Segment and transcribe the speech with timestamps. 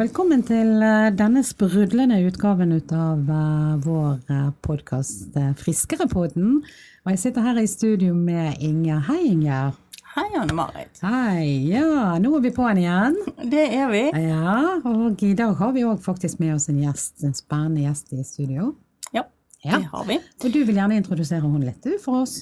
[0.00, 4.22] velkommen til eh, denne sprudlende utgaven ut av uh, vår
[4.64, 6.62] podkast Friskerepodden.
[7.04, 9.02] Og jeg sitter her i studio med Inger.
[9.10, 9.74] Hei, Inger.
[10.14, 11.02] Hei, Anne Marit.
[11.04, 11.44] Hei.
[11.68, 13.18] Ja, nå er vi på'n igjen.
[13.52, 14.00] Det er vi.
[14.24, 18.14] Ja, og i dag har vi òg faktisk med oss en gjest, en spennende gjest
[18.16, 18.72] i studio.
[19.12, 19.26] Ja,
[19.66, 19.76] Ja.
[19.76, 20.16] det har vi.
[20.40, 22.40] Og du vil gjerne introdusere hun litt, du, for oss.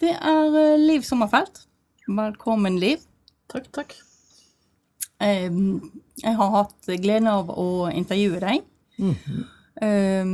[0.00, 1.64] Det er eh, Liv Sommerfelt.
[2.04, 3.00] Velkommen, Liv.
[3.48, 3.96] Takk, takk.
[5.20, 5.48] Eh,
[6.22, 8.62] Jeg har hatt gleden av å intervjue deg.
[9.80, 10.24] Eh,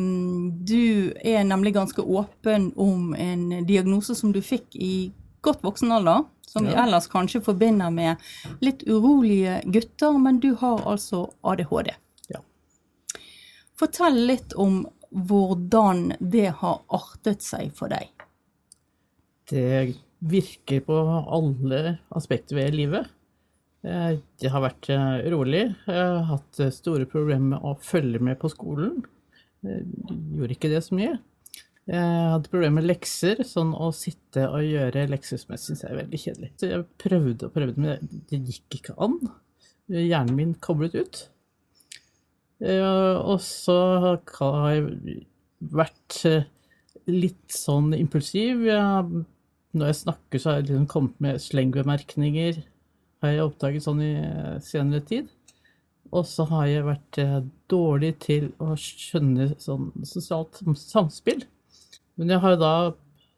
[0.66, 6.24] Du er nemlig ganske åpen om en diagnose som du fikk i godt voksen alder,
[6.46, 8.16] som vi ellers kanskje forbinder med
[8.60, 11.92] litt urolige gutter, men du har altså ADHD.
[12.32, 12.40] Ja.
[13.78, 18.08] Fortell litt om hvordan det har artet seg for deg.
[19.46, 19.94] Det
[20.26, 20.96] virker på
[21.30, 23.06] alle aspekter ved livet.
[23.86, 25.64] Eh, Jeg har vært eh, rolig.
[25.86, 29.02] Jeg har hatt eh, store problemer med å følge med på skolen.
[29.66, 29.84] Jeg
[30.36, 31.16] gjorde ikke det så mye.
[31.86, 35.94] Jeg hadde problemer med lekser, sånn å sitte og gjøre lekser som jeg syns er
[36.00, 36.48] veldig kjedelig.
[36.58, 39.14] Så jeg prøvde og prøvde, men det- det gikk ikke an.
[39.88, 41.28] Hjernen min koblet ut.
[42.60, 45.26] Eh, Og så har jeg
[45.62, 46.44] vært eh,
[47.06, 48.56] litt sånn impulsiv.
[49.76, 52.64] Når jeg snakker, så har jeg liksom kommet med slengbemerkninger,
[53.22, 55.30] har jeg oppdaget sånn i eh, senere tid.
[56.14, 61.44] Og så har jeg vært eh, dårlig til å skjønne sånn sosialt samspill.
[62.16, 62.74] Men jeg har jo da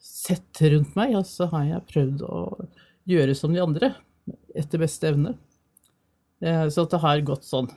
[0.02, 2.42] sett rundt meg, og så har jeg prøvd å
[3.08, 3.92] gjøre som de andre,
[4.58, 5.34] etter beste evne.
[6.44, 7.70] Eh, Så det har gått sånn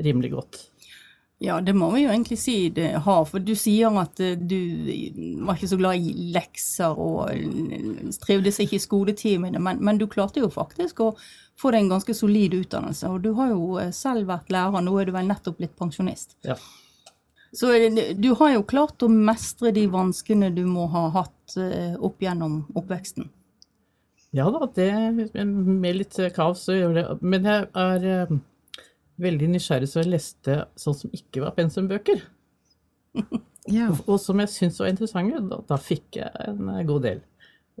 [0.00, 0.60] rimelig godt.
[1.38, 4.56] Ja, det må vi jo egentlig si det har, for du sier at du
[5.46, 10.08] var ikke så glad i lekser og eh, trivdes ikke i skoletimene, men, men du
[10.10, 11.12] klarte jo faktisk å
[11.58, 14.94] få deg en ganske solid utdannelse, og du har jo eh, selv vært lærer, nå
[15.00, 16.36] er du vel nettopp blitt pensjonist.
[16.46, 16.58] Ja.
[17.56, 21.96] Så eh, du har jo klart å mestre de vanskene du må ha hatt eh,
[21.96, 23.30] opp gjennom oppveksten.
[24.36, 24.90] Ja da, det
[25.48, 27.04] med litt kaos så gjør det.
[27.24, 28.34] Men jeg er
[29.24, 32.26] veldig nysgjerrig, så jeg leste sånn som ikke var pensumbøker.
[33.68, 33.90] Ja.
[34.08, 35.42] Og som jeg syntes var interessante.
[35.44, 37.18] Da, da fikk jeg en god del.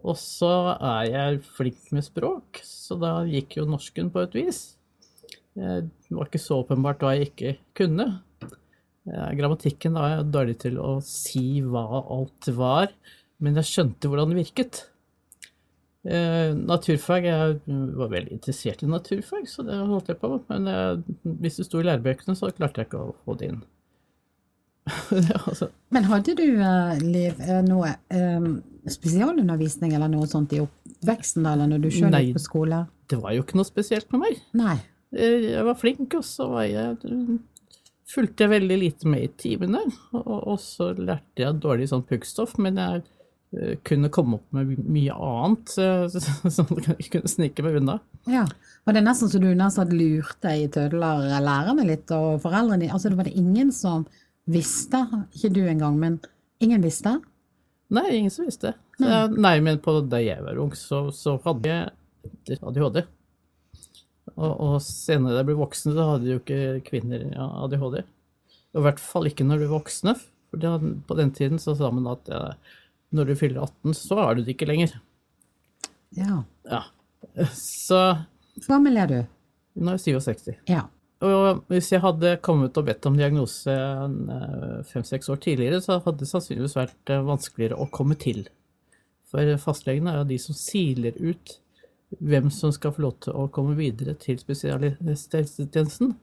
[0.04, 4.60] Og så er jeg flink med språk, så da gikk jo norsken på et vis.
[5.58, 8.06] Eh, Det var ikke så åpenbart hva jeg ikke kunne.
[8.42, 12.92] Eh, Grammatikken var jeg dårlig til å si hva alt var,
[13.40, 14.84] men jeg skjønte hvordan det virket.
[16.08, 17.58] Eh, naturfag, jeg
[17.98, 20.46] var veldig interessert i naturfag, så det holdt jeg på med.
[20.48, 21.02] Men
[21.42, 23.60] hvis det sto i lærebøkene, så klarte jeg ikke å få det inn.
[25.48, 28.50] Altså, Men hadde du, eh, Liv, eh, noe um,
[28.88, 32.86] spesialundervisning eller noe sånt i oppveksten, da, eller når du sjøl gikk på skole?
[33.08, 34.40] det var jo ikke noe spesielt med meg.
[34.58, 34.74] Nei.
[35.16, 36.98] Eh, Jeg var flink, og så var jeg
[38.08, 39.84] fulgte jeg veldig lite med i timene.
[40.16, 43.02] Og, så lærte jeg dårlig sånn puggstoff, men jeg
[43.56, 46.20] eh, kunne komme opp med mye annet eh,
[46.56, 47.98] som jeg kunne snike meg unna.
[48.28, 48.46] Ja.
[48.88, 52.94] Var det nesten så du nesten lurte i tødler lærerne litt, og foreldrene dine?
[52.96, 54.08] Altså, det var det ingen som
[54.48, 55.02] visste,
[55.34, 56.18] ikke du engang, men
[56.64, 57.18] ingen visste?
[57.94, 58.74] Nei, ingen som visste.
[58.98, 63.02] Så, nei, men på, da jeg var ung, så, så hadde jeg ADHD.
[64.34, 68.02] Og, og senere da jeg ble voksen, så hadde jo ikke kvinner ja, ADHD.
[68.74, 70.16] Og I hvert fall ikke når du er voksne.
[70.48, 72.28] For på den tiden så sa man at
[73.14, 74.94] når du fyller 18, så er du det ikke lenger.
[76.16, 76.42] Ja.
[76.68, 76.82] Ja.
[77.56, 77.98] Så
[78.64, 79.18] Hvor gammel er du?
[79.78, 80.56] nå er jeg 67.
[80.68, 80.86] Ja.
[81.26, 86.22] Og hvis jeg hadde kommet og bedt om diagnose eh, fem-seks år tidligere, så hadde
[86.22, 88.44] det sannsynligvis vært eh, vanskeligere å komme til.
[89.28, 91.56] For fastlegene er jo de som siler ut
[92.22, 96.14] hvem som skal få lov til å komme videre til spesialisthelsetjenesten.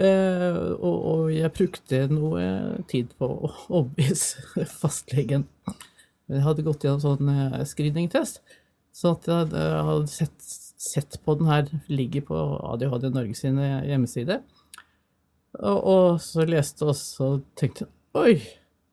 [0.00, 2.46] Eh, og, jeg brukte noe
[2.88, 5.44] tid på å overbevise fastlegen.
[6.32, 8.40] Jeg hadde gått gjennom sånn screeningtest,
[8.96, 10.48] så hadde, jeg hadde sett,
[10.78, 12.38] sett på den her, ligger på
[12.72, 14.40] ADHD Norge sin hjemmeside.
[15.58, 17.88] Og, og så leste jeg også og tenkte
[18.18, 18.38] oi,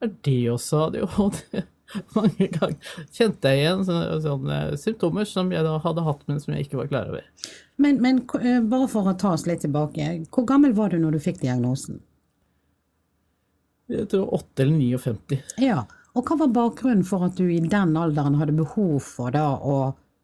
[0.01, 1.63] er det også ADHD?
[2.17, 6.55] Mange ganger kjente jeg igjen sånne, sånne symptomer som jeg da hadde hatt, men som
[6.55, 7.27] jeg ikke var klar over.
[7.81, 11.17] Men, men eh, bare for å ta oss litt tilbake, hvor gammel var du når
[11.17, 12.01] du fikk diagnosen?
[13.91, 15.37] Jeg tror 8 eller 59.
[15.61, 15.83] Ja,
[16.15, 19.77] og hva var bakgrunnen for at du i den alderen hadde behov for da å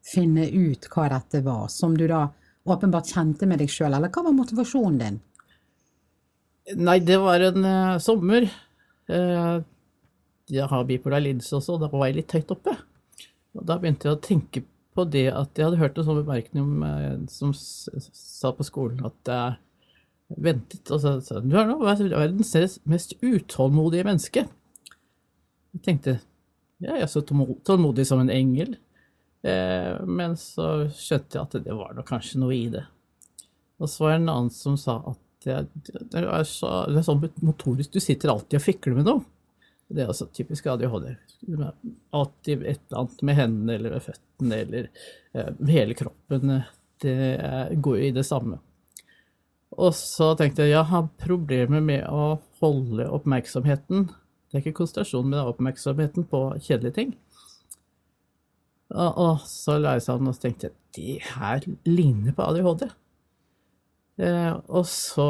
[0.06, 2.28] finne ut hva dette var, som du da
[2.70, 5.20] åpenbart kjente med deg sjøl, eller hva var motivasjonen din?
[6.78, 8.46] Nei, det var en uh, sommer.
[9.10, 9.64] Uh,
[10.52, 12.76] jeg har bipolar lidelse også, og da var jeg litt høyt oppe.
[13.58, 14.64] Og da begynte jeg å tenke
[14.96, 19.04] på det at jeg hadde hørt en sånn bemerkning om, uh, som sa på skolen
[19.10, 19.60] at jeg
[20.38, 24.46] ventet, og sa du er nå verdens mest utålmodige menneske.
[25.72, 26.20] Jeg tenkte,
[26.80, 28.78] ja, jeg er så tålmodig som en engel.
[29.44, 32.86] Eh, men så skjønte jeg at det var nok kanskje noe i det.
[33.82, 35.56] Og så var det en annen som sa at det,
[35.90, 39.24] det, er, så, det er sånn motorisk, du sitter alltid og fikler med noe.
[39.92, 41.10] Det er også typisk ADHD.
[42.16, 44.86] Alltid et eller annet med hendene eller med føttene eller
[45.34, 46.54] eh, med hele kroppen.
[47.02, 48.60] Det er- går jo i det samme.
[49.82, 54.10] Og så tenkte jeg jeg har problemer med å holde oppmerksomheten
[54.52, 57.14] Det er ikke konsentrasjonen, men det er oppmerksomheten på kjedelige ting.
[58.92, 62.90] Og, så la jeg sammen og så tenkte jeg de her ligner på ADHD.
[64.22, 65.28] Eh, og så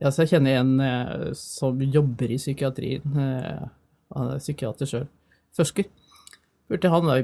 [0.00, 3.16] altså Jeg kjenner en eh, som jobber i psykiatrien.
[3.24, 3.66] Eh,
[4.16, 5.08] han er psykiater sjøl.
[5.56, 5.88] Forsker.
[6.66, 7.20] Spurte han da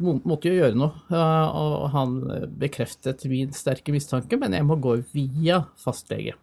[0.00, 2.14] måtte jo gjøre noe, og han
[2.58, 6.34] bekreftet min sterke mistanke, men jeg må gå via fastlege.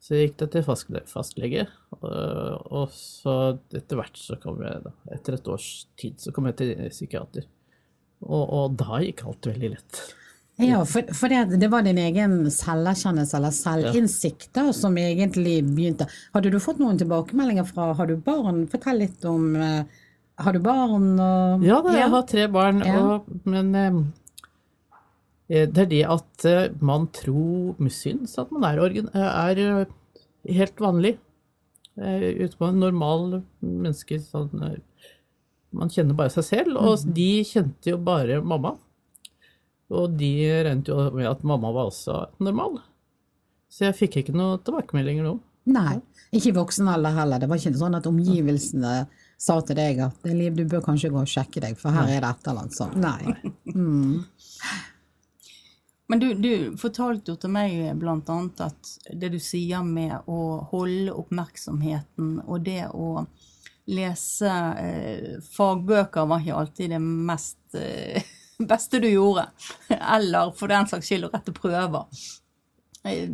[0.00, 1.66] Så jeg gikk da til fastlege,
[2.00, 3.34] og, så
[3.76, 5.66] etter hvert så kom jeg da, etter et års
[6.00, 7.44] tid, så kom jeg til psykiater.
[8.24, 10.00] Og, og da gikk alt veldig lett.
[10.60, 16.08] Ja, for, for det, det var din egen selverkjennelse eller selvinnsikt da, som egentlig begynte.
[16.34, 18.66] Hadde du fått noen tilbakemeldinger fra Har du barn?
[18.68, 19.84] Fortell litt om eh,
[20.44, 21.14] Har du barn?
[21.16, 22.98] Og, Ja da, jeg har tre barn, Ja.
[23.00, 24.00] og, men eh,
[25.50, 29.96] det er det at eh, man tror syns at man er, organ, er eh,
[30.54, 31.16] helt vanlig.
[31.98, 34.20] Eh, Ute på en normal menneske.
[34.22, 34.78] Sånn, eh,
[35.74, 38.76] man kjenner bare seg selv, og de kjente jo bare mamma.
[39.90, 40.32] Og de
[40.62, 42.78] regnet jo med at mamma var også normal.
[43.70, 45.36] Så jeg fikk ikke noen tilbakemeldinger nå.
[45.70, 45.98] Nei,
[46.34, 47.42] ikke i voksen alder heller.
[47.42, 48.94] Det var ikke sånn at omgivelsene
[49.40, 52.24] sa til deg at Liv, du bør kanskje gå og sjekke deg, for her er
[52.24, 52.96] det et eller annet sånt.
[53.00, 53.34] Nei.
[53.70, 54.24] Mm.
[56.10, 60.38] Men du, du fortalte jo til meg blant annet at det du sier med å
[60.72, 63.12] holde oppmerksomheten og det å
[63.90, 68.26] lese eh, fagbøker var ikke alltid det mest eh,
[68.72, 69.46] beste du gjorde.
[69.94, 72.24] Eller for den saks skyld å rette prøver.
[73.06, 73.30] Eh,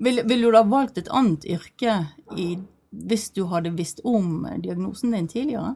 [0.00, 1.94] Ville vil du da valgt et annet yrke
[2.36, 2.54] i,
[3.08, 5.74] hvis du hadde visst om diagnosen din tidligere?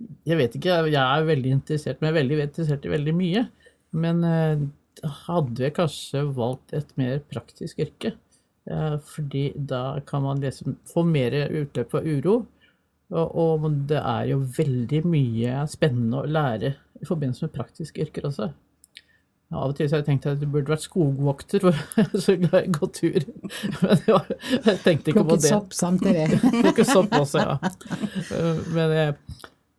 [0.00, 3.14] Eh, Jeg vet ikke, jeg er veldig interessert, men jeg er veldig interessert i veldig
[3.18, 3.44] mye.
[3.94, 4.64] Men eh,
[5.26, 8.14] hadde jeg kanskje valgt et mer praktisk yrke.
[8.70, 12.44] Eh, Fordi da kan man liksom få mer utløp for uro.
[13.14, 18.48] Og, det er jo veldig mye spennende å lære i forbindelse med praktiske yrker også.
[19.54, 22.22] Av og til så har jeg tenkt at du burde vært skogvokter, for jeg er
[22.24, 23.26] så glad i å gå tur.
[23.84, 25.52] Men jeg tenkte ikke på Plukket det.
[25.52, 26.40] sopp samtidig.
[26.64, 27.58] Plukke sopp også, ja.
[28.34, 29.14] Eh, Men jeg,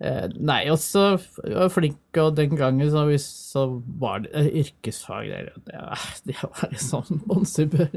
[0.04, 1.06] eh, Nei, også
[1.46, 3.66] jeg var flink, og den gangen så, så
[4.02, 5.82] var det eh, yrkesfag der, det,
[6.28, 7.96] det var liksom båndsubør.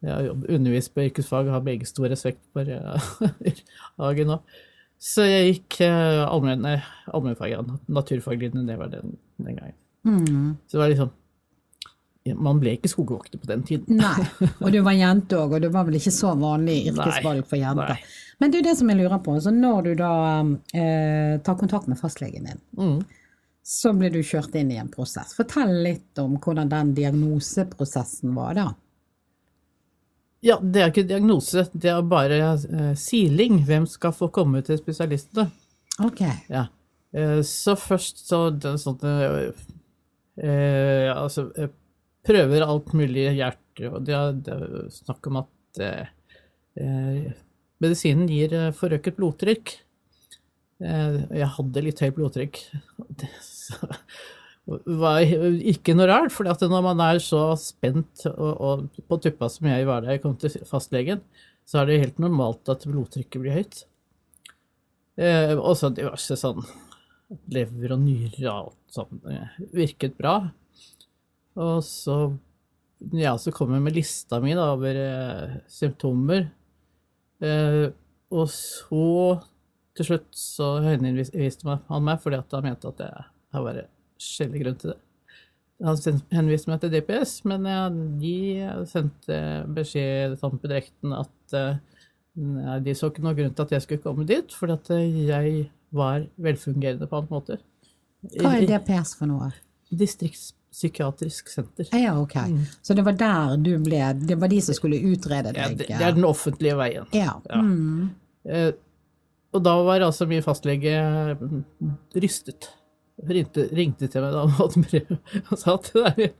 [0.00, 3.12] Jeg har undervist på yrkesfag og har begge stor respekt for eh,
[4.00, 4.40] faget nå.
[5.00, 6.66] Så jeg gikk eh, allmenn-
[7.08, 9.76] allmennfag, ja, naturfaglinjen, det var den, den gangen.
[10.04, 10.56] Mm.
[10.68, 11.19] Så det var liksom ja,
[12.36, 13.96] Man ble ikke skogvokter på den tiden.
[13.96, 14.26] Nei.
[14.60, 17.94] Og du var jente òg, og det var vel ikke så vanlig yrkesvalg for jenter.
[17.96, 18.18] Nei.
[18.40, 20.10] Men du, det som jeg lurer på, så når du da
[20.76, 23.00] eh, tar kontakt med fastlegen din, Mm.
[23.64, 25.32] så blir du kjørt inn i en prosess.
[25.36, 28.66] Fortell litt om hvordan den diagnoseprosessen var da.
[30.44, 33.58] Ja, det er ikke diagnose, det er bare eh, siling.
[33.68, 35.50] Hvem skal få komme til spesialistene?
[36.00, 36.22] Ok.
[36.48, 36.66] Ja.
[37.12, 39.66] Eh, så først så det er sånn eh,
[40.40, 41.68] eh, Altså, eh,
[42.26, 46.10] prøver alt mulig hjerte, og det er, det er snakk om at eh,
[46.80, 47.30] eh,
[47.80, 49.72] medisinen gir eh, forøket blodtrykk.
[50.80, 52.62] Eh, jeg hadde litt høyt blodtrykk.
[54.70, 59.48] Det var ikke noe rart, for når man er så spent og, og på tuppa
[59.50, 61.24] som jeg var da jeg kom til fastlegen,
[61.66, 63.80] så er det helt normalt at blodtrykket blir høyt.
[65.18, 66.62] Eh, og så diverse sånn
[67.54, 70.36] lever og nyrer og alt sånn eh, virket bra.
[71.60, 72.22] Og så
[73.16, 76.50] ja, så kom jeg med lista mi da, over eh, symptomer.
[77.40, 77.86] Eh,
[78.30, 79.06] og så
[79.96, 83.12] til slutt så henviste han meg fordi han mente at det
[83.56, 83.80] var var
[84.20, 85.00] skjellig grunn til det.
[85.80, 87.64] Han henviste meg til DPS, men
[88.20, 88.34] de
[88.88, 89.38] sendte
[89.72, 91.80] beskjed til på direkten at eh,
[92.36, 95.20] nei, de så ikke noen grunn til at jeg skulle komme dit, fordi at eh,
[95.32, 97.66] jeg var velfungerende på andre måter.
[98.36, 99.48] Hva er DPS for noe?
[100.70, 101.86] Distriktspsykiatrisk senter.
[101.92, 102.34] Ja, ok.
[102.82, 105.78] Så det var der du ble Det var de som skulle utrede Ja, deg?
[105.78, 107.06] det, det er den offentlige veien.
[107.12, 107.40] Ja.
[107.48, 107.60] Ja.
[107.60, 108.10] Mm.
[108.44, 108.72] Eh,
[109.52, 110.94] og da var altså min fastlege
[111.40, 111.64] mm,
[112.14, 112.70] rystet
[113.26, 115.10] ringte, ringte til meg da han hadde brev
[115.50, 116.30] og sa at det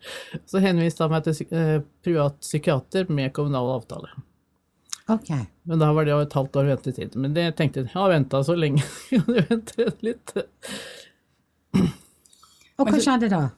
[0.48, 4.14] så henviste han meg til eh, privat psykiater med kommunal avtale.
[5.10, 5.48] Okay.
[5.66, 7.16] Men da var det et halvt år ventetid.
[7.18, 10.36] Men det tenkte jeg, jeg har venta så lenge, kan du vente litt?
[12.78, 13.48] Og hva skjedde da?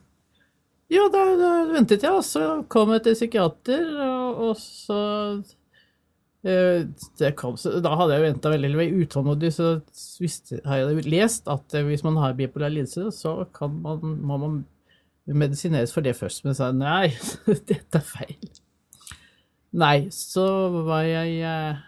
[0.93, 4.99] Ja, da, da ventet jeg, og så kom jeg til psykiater, og, og så
[6.45, 9.71] eh, kom, så Da hadde jeg venta veldig veldig utålmodig, så
[10.21, 14.37] visste, har jeg lest at eh, hvis man har bipolar lidelse, så kan man, må
[14.41, 14.61] man
[15.25, 16.43] medisineres for det først.
[16.43, 17.13] Men jeg sa nei,
[17.71, 18.51] dette er feil.
[19.73, 20.45] Nei, så
[20.85, 21.85] var jeg eh,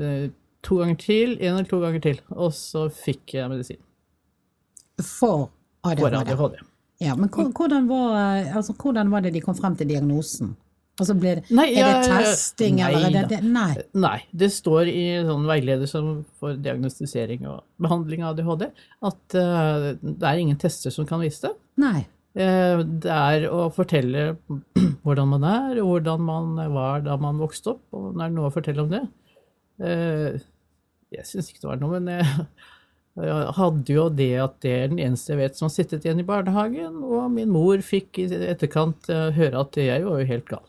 [0.00, 0.28] eh,
[0.64, 3.82] to ganger til, en eller to ganger til, og så fikk jeg medisin
[5.04, 5.50] For
[5.84, 6.62] for ADHD?
[7.02, 10.54] Ja, men hvordan var, altså, hvordan var det de kom frem til diagnosen?
[10.94, 13.74] Altså, ble, det- Nei, er det testing, nei eller er det, det Nei.
[13.98, 18.68] Nei, det står i sånn veileder som for diagnostisering og behandling av ADHD
[19.10, 21.54] at uh, det er ingen tester som kan vise det.
[21.82, 22.06] nei.
[22.34, 24.36] Uh, det er å fortelle
[25.04, 28.54] hvordan man er, hvordan man var da man vokste opp, og er det noe å
[28.54, 29.02] fortelle om det.
[29.82, 30.38] Uh,
[31.14, 32.46] jeg syns ikke det var noe, men jeg
[33.14, 36.26] hadde jo det at det er den eneste jeg vet som har sittet igjen i
[36.26, 40.64] barnehagen, og min mor fikk i etterkant eh, høre at jeg var jo helt gal.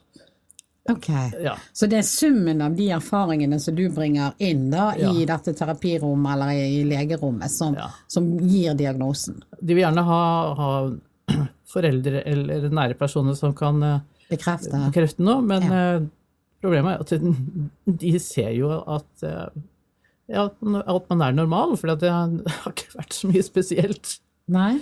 [0.91, 1.07] Ok.
[1.41, 1.55] Ja.
[1.73, 5.13] Så det er summen av de erfaringene som du bringer inn da i Ja.
[5.33, 7.87] dette terapirommet eller i, i legerommet, som, Ja.
[8.07, 9.39] som gir diagnosen?
[9.59, 10.21] De vil gjerne ha,
[10.59, 10.69] ha
[11.73, 13.99] foreldre eller nære personer som kan eh,
[14.29, 14.77] Bekrefte?
[14.91, 16.05] bekrefte noe, men eh,
[16.61, 19.49] problemet er at de ser jo at, eh,
[20.31, 24.15] ja, at man er normal, for det har ikke vært så mye spesielt.
[24.51, 24.77] Nei.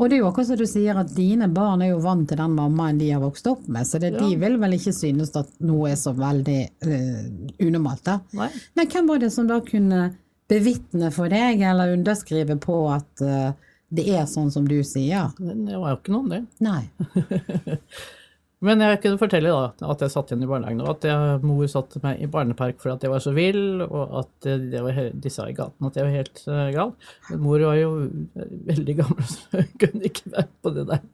[0.00, 2.38] Og det er jo akkurat som du sier at dine barn er jo vant til
[2.40, 5.50] den mammaen de har vokst opp med, så det, de vil vel ikke synes at
[5.60, 7.26] noe er så veldig uh,
[7.60, 8.16] unormalt da.
[8.38, 8.48] Nei.
[8.78, 10.06] Men hvem var det som da kunne
[10.50, 13.52] bevitne for deg, eller underskrive på at uh,
[13.92, 15.34] det er sånn som du sier?
[15.36, 16.40] Det var jo ikke noe om det.
[16.64, 16.82] Nei.
[18.64, 21.68] Men jeg kunne fortelle da at jeg satt igjen i barnehagen, og at jeg, mor
[21.70, 25.32] satte meg i barnepark for at jeg var så vill, og at eh, var, de
[25.32, 26.92] sa i gaten at jeg var helt uh, gal.
[27.30, 31.06] Men mor var jo eh, veldig gammel, så hun kunne ikke være på det der.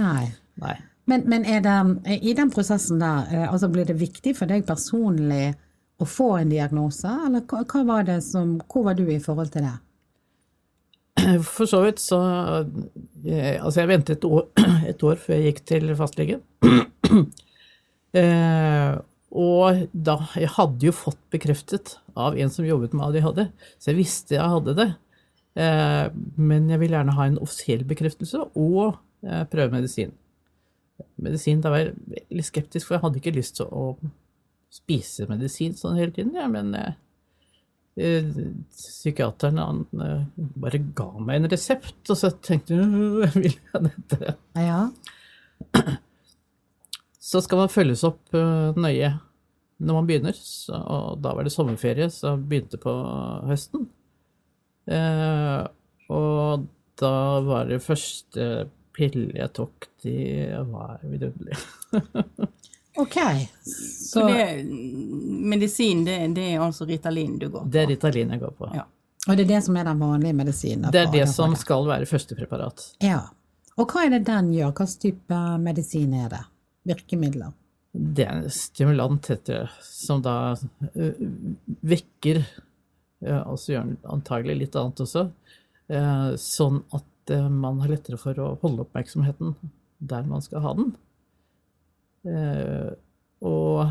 [0.00, 0.24] Nei.
[0.62, 0.74] Nei.
[1.10, 1.76] Men, men er det,
[2.22, 5.52] i den prosessen der, altså blir det viktig for deg personlig
[6.02, 9.54] å få en diagnose, eller hva, hva var det som, hvor var du i forhold
[9.54, 9.74] til det?
[11.54, 12.18] For så vidt så
[13.24, 14.48] jeg, Altså, jeg ventet et år,
[14.90, 16.42] et år før jeg gikk til fastlegen.
[18.22, 18.98] eh,
[19.32, 23.46] og da Jeg hadde jo fått bekreftet av en som jobbet med ADHD,
[23.80, 24.88] så jeg visste jeg hadde det.
[25.56, 30.12] Eh, men jeg ville gjerne ha en offisiell bekreftelse og eh, prøve medisin.
[31.22, 33.94] Medisin, da var jeg litt skeptisk, for jeg hadde ikke lyst til å
[34.72, 37.00] spise medisin sånn hele tiden, ja, men eh, eh,
[37.96, 43.82] psykiateren han eh, bare ga meg en resept, og så tenkte jeg «Øh, vil jeg
[43.88, 44.36] dette?
[44.56, 44.86] Ja.
[47.22, 49.12] Så skal man følges opp eh, nøye
[49.82, 52.92] når man begynner, så, og da var det sommerferie, så begynte på
[53.48, 53.88] høsten.
[54.86, 55.62] Eh,
[56.12, 56.66] og
[57.00, 57.14] da
[57.46, 58.48] var det første
[58.94, 60.14] pille jeg tok, de
[60.70, 61.58] var vidunderlig.
[62.96, 63.14] Ok.
[63.64, 64.64] Så Så, det,
[65.52, 67.70] medisin, det, det er altså Ritalin du går på?
[67.72, 68.68] Det er Ritalin jeg går på.
[68.76, 68.84] Ja.
[69.28, 70.90] og det er det som er den vanlige medisinen?
[70.92, 72.84] Det er det som skal være førstepreparat.
[73.04, 73.22] Ja.
[73.80, 74.74] Og hva er det den gjør?
[74.74, 76.42] Hva slags type medisin er det?
[76.92, 77.54] Virkemidler?
[77.92, 80.54] Det er en stimulant, heter det, som da
[81.84, 82.42] vekker
[83.22, 85.28] Og så gjør den antagelig litt annet også,
[85.92, 89.52] eh, sånn at man har lettere for å holde oppmerksomheten
[90.02, 90.88] der man skal ha den.
[92.28, 92.92] Eh,
[93.42, 93.90] og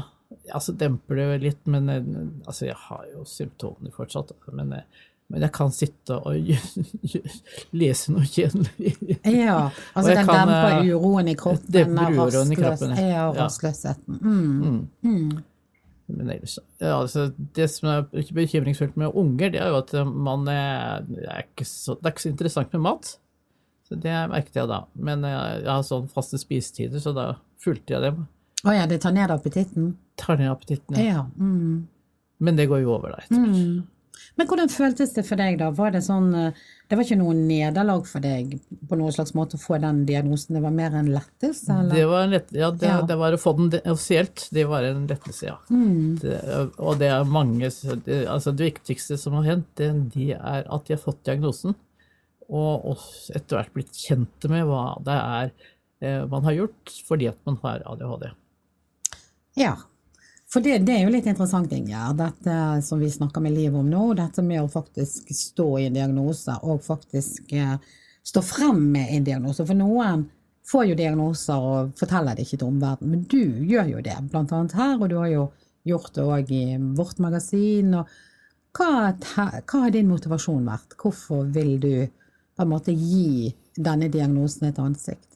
[0.56, 2.12] altså demper det jo litt, men eh,
[2.48, 4.34] altså jeg har jo symptomer fortsatt.
[4.56, 6.52] Men, eh, men jeg kan sitte og
[7.82, 8.96] lese noe kjedelig.
[9.28, 11.72] Ja, altså den kan, demper uroen i kroppen.
[11.72, 13.30] demper uroen i kroppen, ja.
[13.36, 14.20] Rastløsheten.
[14.20, 14.52] Mm.
[14.62, 14.84] Mm.
[15.08, 15.40] Mm.
[16.12, 19.94] Men ellers, ja, altså, det som er ikke bekymringsfullt med unger, det er jo at
[20.12, 23.14] man er, er ikke så, det er ikke så interessant med mat.
[23.88, 24.82] Så det merket jeg da.
[24.96, 27.30] Men jeg har sånn faste spisetider, så da
[27.64, 28.28] fulgte jeg dem.
[28.66, 29.96] Å ja, det tar ned appetitten?
[30.22, 30.98] Tar ned appetitten.
[31.00, 31.22] Ja.
[31.22, 31.26] Ja.
[31.40, 31.88] Mm.
[32.42, 33.24] Men det går jo over da.
[33.24, 33.58] etter hvert.
[33.58, 33.82] Mm.
[34.40, 35.68] Men hvordan føltes det for deg da?
[35.76, 38.54] Var det sånn eh, Det var ikke noe nederlag for deg
[38.90, 40.56] på noen slags måte å få den diagnosen?
[40.56, 41.96] Det var mer en lettelse, eller?
[41.96, 43.02] Det var en lett, ja, det, Ja.
[43.08, 45.58] det var å få den offisielt, det var en lettelse, ja.
[45.70, 46.16] Mm.
[46.22, 46.38] Det,
[46.78, 47.70] og det er mange
[48.06, 51.76] det, Altså det viktigste som har hendt, det, de er at de har fått diagnosen,
[52.52, 55.54] og og etter hvert blitt kjent med hva det er
[56.02, 58.32] man har gjort fordi at man har ADHD.
[59.60, 59.76] Ja.
[60.52, 63.88] For det, det er jo litt interessant, Ingjerd, dette som vi snakker med Liv om
[63.88, 67.78] nå, dette med å faktisk stå i en diagnose og faktisk eh,
[68.28, 69.64] stå frem med en diagnose.
[69.68, 70.26] For noen
[70.68, 74.52] får jo diagnoser og forteller det ikke til omverdenen, men du gjør jo det, blant
[74.56, 75.48] annet her, og du har jo
[75.88, 76.66] gjort det òg i
[77.00, 77.96] vårt magasin.
[78.02, 78.12] og
[78.78, 79.12] hva
[79.72, 80.96] har din motivasjon vært?
[81.00, 81.96] Hvorfor vil du
[82.56, 85.31] på en måte gi denne diagnosen et ansikt?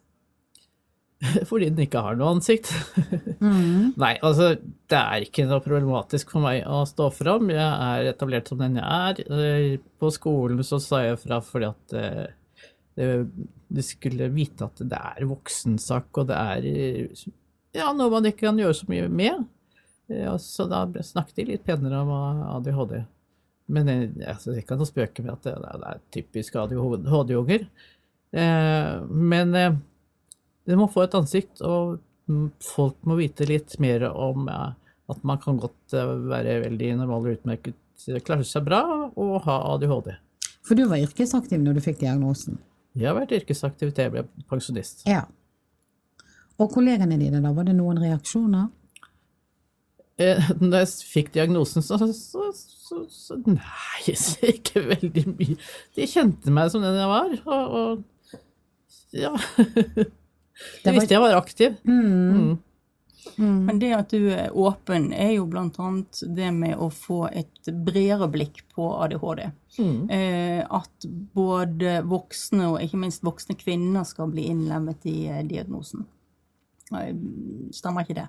[1.49, 2.71] Fordi den ikke har noe ansikt.
[3.45, 3.91] Mm.
[3.99, 4.55] Nei, altså
[4.89, 7.51] det er ikke noe problematisk for meg å stå fram.
[7.51, 9.19] Jeg er etablert som den jeg er.
[9.35, 11.95] Eh, på skolen så sa jeg fra fordi at
[12.95, 16.69] du skulle vite at det er voksensak, og det er
[17.75, 19.45] ja, noe man ikke kan gjøre så mye med.
[20.41, 22.15] Så da snakket de litt penere om
[22.55, 23.01] ADHD.
[23.75, 27.65] Men jeg, altså, jeg kan spøke med at det, det er typisk ADHD-unger.
[28.35, 29.77] Eh, men eh,
[30.65, 31.99] det må få et ansikt, og
[32.65, 34.69] folk må vite litt mer om eh,
[35.11, 37.77] at man kan godt eh, være veldig normal og utmerket,
[38.25, 40.15] klare seg bra og ha ADHD.
[40.65, 42.57] For du var yrkesaktiv når du fikk diagnosen?
[42.95, 45.05] Jeg har vært yrkesaktiv til jeg ble pensjonist.
[45.09, 45.25] Ja.
[46.55, 48.71] Og kollegene dine, da, var det noen reaksjoner?
[50.17, 54.15] Eh, når jeg fikk diagnosen, så, så, så, så Nei,
[54.55, 55.57] ikke veldig mye.
[55.97, 58.39] De kjente meg som den jeg var, og, og
[59.15, 59.35] ja.
[60.83, 61.75] De visste jeg var aktiv.
[61.83, 62.05] Mm.
[62.05, 62.55] Mm.
[63.37, 63.65] Mm.
[63.65, 68.29] Men det at du er åpen, er jo annet det med å få et bredere
[68.31, 69.49] blikk på ADHD.
[69.79, 70.09] Mm.
[70.09, 76.05] Eh, at både voksne og ikke minst voksne kvinner skal bli innlemmet i eh, diagnosen.
[77.73, 78.27] Stemmer ikke det?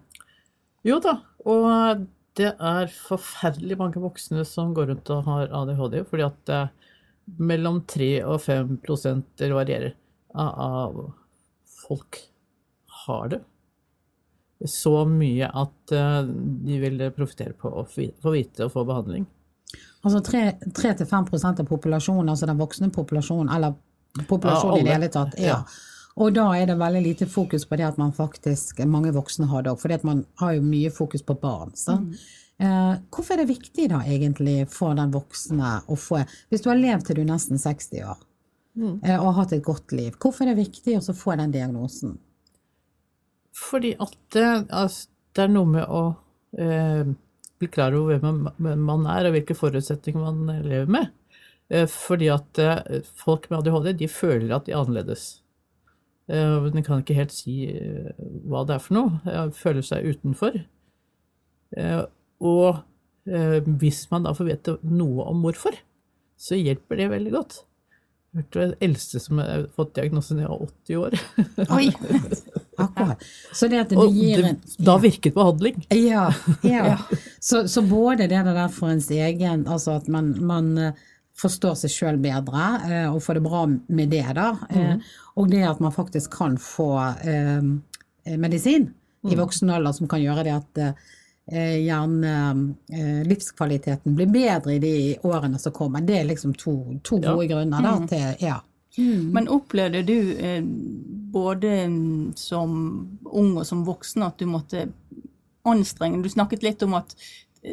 [0.87, 2.07] Jo da, og
[2.39, 6.91] det er forferdelig mange voksne som går rundt og har ADHD, fordi at eh,
[7.43, 8.77] mellom 3 og 5
[9.39, 9.95] det varierer,
[10.37, 10.99] av
[11.87, 12.21] folk
[13.07, 13.41] har det.
[14.67, 16.23] Så mye at uh,
[16.67, 19.27] de vil profitere på å få vite og få behandling.
[20.07, 23.75] Altså 3-5% av populasjonen, altså den voksne populasjonen, eller
[24.29, 25.39] populasjonen ja, i det hele tatt.
[25.43, 25.59] ja.
[25.59, 25.93] ja.
[26.17, 29.67] Og da er det veldig lite fokus på det at man faktisk, mange voksne har
[29.67, 31.75] det òg, for man har jo mye fokus på barn.
[31.77, 32.07] Mm.
[32.57, 36.81] Eh, hvorfor er det viktig da egentlig for den voksne å få Hvis du har
[36.81, 38.23] levd til du er nesten 60 år
[38.77, 38.95] mm.
[39.03, 42.17] eh, og har hatt et godt liv, hvorfor er det viktig å få den diagnosen?
[43.57, 46.03] Fordi at det, altså, det er noe med å
[46.61, 47.15] eh,
[47.57, 48.45] bli klar over hvem
[48.85, 51.15] man er og hvilke forutsetninger man lever med.
[51.73, 55.29] Eh, fordi at eh, folk med ADHD de føler at de er annerledes.
[56.27, 58.11] Eh, men kan ikke helt si eh,
[58.47, 59.21] hva det er for noe.
[59.25, 60.61] De føler seg utenfor.
[61.77, 62.03] Eh,
[62.43, 62.85] og
[63.27, 65.75] hvis man da får vite noe om hvorfor,
[66.39, 67.57] så hjelper det veldig godt.
[68.37, 71.15] Jeg hørte den eldste som har fått diagnosen, var 80 år.
[71.73, 71.87] Oi,
[72.85, 73.23] akkurat.
[73.57, 74.75] Så det at det gir en ja.
[74.91, 75.79] Da virket behandling.
[75.97, 76.27] Ja.
[76.69, 76.99] ja.
[77.41, 80.93] Så, så, både det der for ens egen, altså at man, man
[81.41, 84.53] forstår seg sjøl bedre eh, og får det bra med det, da.
[84.69, 85.01] Mm.
[85.41, 86.91] Og det at man faktisk kan få
[87.25, 89.33] eh, medisin mm.
[89.33, 91.09] i voksen alder som kan gjøre det at eh,
[91.47, 92.33] gjerne
[92.91, 96.03] eh, livskvaliteten blir bedre i de årene som kommer.
[96.03, 96.75] Det er liksom to,
[97.07, 97.53] to gode ja.
[97.55, 98.09] grunner da, mm.
[98.11, 98.61] til ja.
[98.99, 99.31] Mm.
[99.37, 100.63] Men opplevde du eh,
[101.37, 101.73] både
[102.35, 102.71] som
[103.25, 104.89] ung og som voksen at du måtte
[105.67, 107.17] anstrenge Du snakket litt om at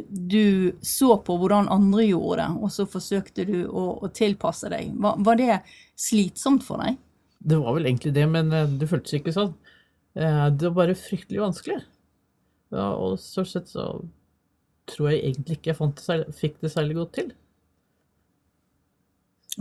[0.10, 4.94] du så på hvordan andre gjorde det, og så forsøkte du å, å tilpasse deg.
[4.98, 5.60] Var, var, det
[6.00, 6.98] slitsomt for deg?
[7.38, 9.54] Det var vel egentlig det, men eh, det føltes ikke sånn.
[10.18, 11.78] Eh, det var bare fryktelig vanskelig.
[12.74, 13.88] Ja, og stort sett så
[14.90, 17.32] tror jeg egentlig ikke jeg det fikk det særlig godt til.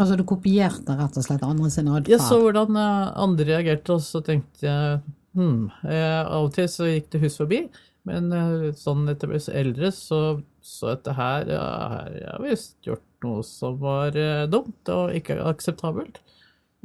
[0.00, 2.14] Altså du kopierte rett og slett andre sin adferd?
[2.14, 5.02] Jeg så hvordan eh, andre reagerte, og så tenkte jeg
[5.36, 7.66] hm, Av og til så gikk det hus forbi.
[8.08, 10.22] Men eh, sånn etter å bli eldre, så
[10.62, 14.14] så dette her ja, her har jeg visst gjort noe som var
[14.46, 16.20] dumt og ikke akseptabelt.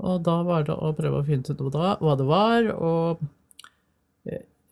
[0.02, 3.22] Og da var det å prøve å finne ut hva det var, og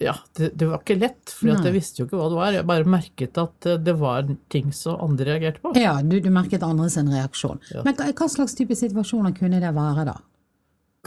[0.03, 2.55] ja, det, det var ikke lett, for jeg visste jo ikke hva det var.
[2.57, 5.71] Jeg bare merket at det var ting som andre reagerte på.
[5.79, 7.61] Ja, du, du merket andres reaksjon.
[7.71, 7.85] Ja.
[7.87, 10.17] Men hva slags type situasjoner kunne det være, da?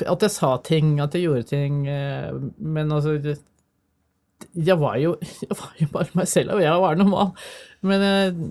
[0.09, 3.19] At jeg sa ting, at jeg gjorde ting, men altså
[4.55, 7.33] jeg var, jo, jeg var jo bare meg selv, og jeg var normal.
[7.87, 8.43] Men eh,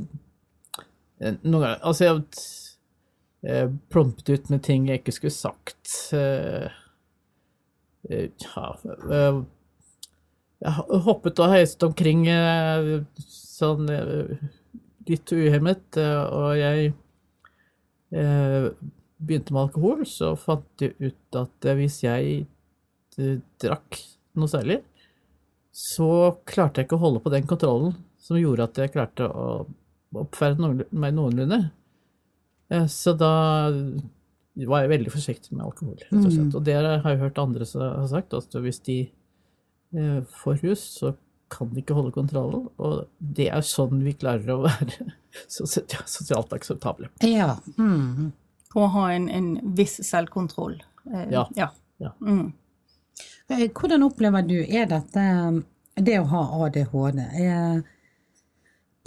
[1.43, 5.93] noen ganger Altså, jeg, plompet ut med ting jeg ikke skulle sagt.
[6.15, 6.67] Eh,
[8.10, 8.71] eh, ja
[9.08, 9.39] eh,
[10.63, 12.23] Jeg hoppet og heiset omkring
[13.21, 13.85] sånn
[15.07, 16.93] litt uhemmet, og jeg
[18.09, 22.47] begynte med alkohol, så fant jeg ut at hvis jeg
[23.61, 23.99] drakk
[24.37, 24.79] noe særlig,
[25.77, 26.09] så
[26.49, 29.67] klarte jeg ikke å holde på den kontrollen som gjorde at jeg klarte å
[30.17, 30.57] oppføre
[30.89, 31.59] meg noenlunde.
[32.73, 33.69] Eh, så da
[34.67, 36.55] var jeg veldig forsiktig med alkohol, rett og slett.
[36.57, 38.97] Og det har jeg hørt andre har sagt, at hvis de
[39.95, 41.13] eh, får så
[41.50, 42.67] kan de ikke holde kontrollen.
[42.78, 45.12] Og det er sånn vi klarer å være
[45.47, 47.08] sosialt akseptable.
[47.23, 47.56] Ja.
[47.78, 48.32] Mm.
[48.76, 50.80] Å ha en, en viss selvkontroll.
[51.13, 51.47] Eh, Ja.
[51.56, 51.69] ja.
[51.97, 52.12] Ja.
[52.21, 52.52] Mm.
[53.50, 55.23] Eh, Hvordan opplever du er dette
[55.97, 57.23] det å ha ADHD?
[57.41, 57.80] Er,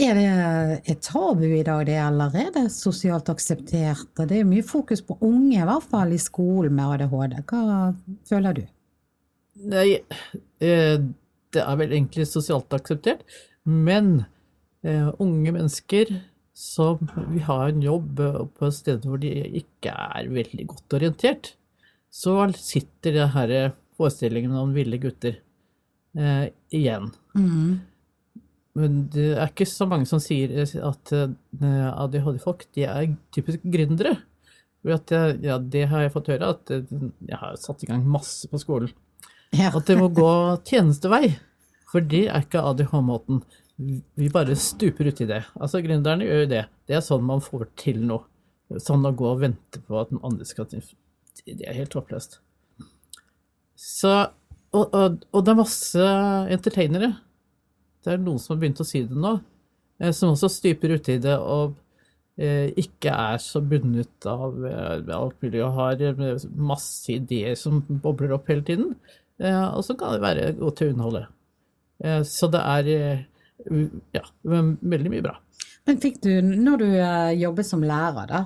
[0.01, 4.09] er det et tabu i dag, det, eller er det sosialt akseptert?
[4.27, 7.37] Det er mye fokus på unge, i hvert fall i skolen med ADHD.
[7.53, 7.93] Hva
[8.27, 8.64] føler du?
[9.61, 10.01] Nei,
[10.64, 10.96] eh,
[11.51, 13.25] det er vel egentlig sosialt akseptert,
[13.64, 14.25] men
[14.87, 16.14] eh, unge mennesker
[16.57, 18.20] som vil ha en jobb
[18.57, 19.31] på et sted hvor de
[19.62, 21.55] ikke er veldig godt orientert,
[22.11, 23.55] så sitter det her
[24.01, 25.38] forestillingen om ville gutter
[26.16, 27.12] eh, igjen.
[27.37, 27.81] Mm.
[28.79, 34.16] Men det er ikke så mange som sier at eh, ADHD-folk de er typisk gründere.
[34.81, 37.90] For at, eh, ja, det har jeg fått høre, at eh, jeg har satt i
[37.90, 38.92] gang masse på skolen.
[39.56, 39.70] Ja.
[39.74, 40.30] At det må gå
[40.68, 41.36] tjenestevei.
[41.90, 43.42] For det er ikke ADH-måten.
[43.80, 45.42] Vi bare stuper uti det.
[45.58, 46.64] Altså, gründerne gjør jo det.
[46.86, 48.26] Det er sånn man får til noe.
[48.78, 50.84] Sånn å gå og vente på at den andre skal til
[51.42, 52.38] Det er helt håpløst.
[53.74, 54.12] Så
[54.70, 56.08] og, og, og det er masse
[56.54, 57.14] entertainere.
[58.04, 59.34] Det er noen som har begynt å si det nå,
[60.00, 61.74] eh, som også stuper uti det og
[62.40, 67.82] eh, ikke er så bundet av eh, alt mulig og har eh, masse ideer som
[67.90, 68.94] bobler opp hele tiden.
[69.40, 71.26] Eh, og så kan det være godt til underholde.
[72.05, 73.22] Eh, så det er eh,
[74.16, 75.37] ja, veldig mye bra.
[75.88, 76.88] Men fikk du, når du
[77.40, 78.44] jobbet som lærer, da,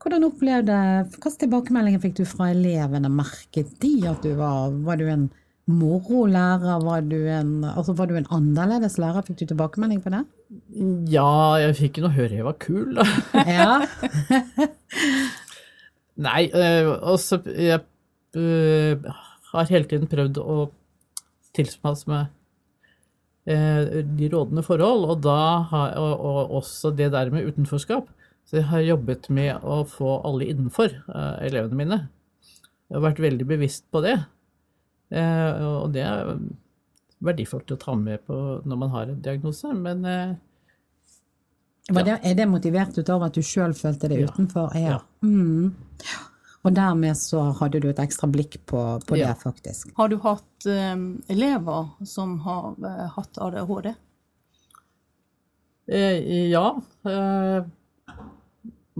[0.00, 0.74] hvordan opplevde
[1.10, 3.10] Hvilke tilbakemeldinger fikk du fra elevene?
[3.12, 5.24] Merket de at du var Var du en
[5.68, 6.84] morolærer?
[6.84, 9.26] Var du en, altså, var du en annerledes lærer?
[9.26, 10.22] Fikk du tilbakemelding på det?
[11.10, 13.08] Ja, jeg fikk nå høre jeg var kul, da.
[13.58, 13.72] Ja.
[16.30, 17.82] Nei, også jeg
[19.52, 20.58] har hele tiden prøvd å
[21.56, 22.28] tilpasse meg
[23.50, 25.28] øh, de rådende forhold, og,
[25.72, 28.08] har, og, og også det der med utenforskap.
[28.50, 31.98] Så jeg har jobbet med å få alle innenfor, uh, elevene mine.
[32.90, 34.16] Jeg har vært veldig bevisst på det.
[35.14, 36.32] Uh, og det er
[37.22, 38.34] verdifullt å ta med på
[38.66, 40.32] når man har en diagnose, men uh,
[41.90, 42.02] ja.
[42.02, 44.32] det, er det motivert ut av at du sjøl følte det Ja.
[44.32, 44.74] utenfor?
[44.74, 44.96] Ja.
[44.96, 45.00] Ja.
[45.22, 45.70] Mm.
[46.64, 49.30] Og dermed så hadde du et ekstra blikk på, på Ja.
[49.30, 49.94] det, faktisk.
[49.96, 53.94] Har du hatt um, elever som har uh, hatt ADHD?
[55.90, 56.66] Eh, ja.
[57.08, 57.64] Eh,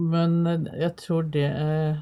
[0.01, 1.99] men jeg tror det eh,